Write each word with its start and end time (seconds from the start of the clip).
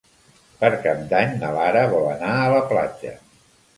Per 0.61 0.69
Cap 0.85 1.03
d'Any 1.11 1.37
na 1.43 1.51
Lara 1.57 1.85
vol 1.93 2.09
anar 2.17 2.33
a 2.39 2.51
la 2.55 2.67
platja. 2.73 3.17